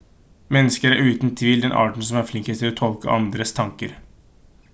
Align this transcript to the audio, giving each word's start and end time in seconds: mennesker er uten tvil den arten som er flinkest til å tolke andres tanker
mennesker 0.55 0.93
er 0.95 1.09
uten 1.09 1.33
tvil 1.41 1.61
den 1.65 1.75
arten 1.83 2.07
som 2.09 2.19
er 2.21 2.27
flinkest 2.31 2.65
til 2.65 2.73
å 2.75 2.79
tolke 2.81 3.13
andres 3.19 3.55
tanker 3.61 3.95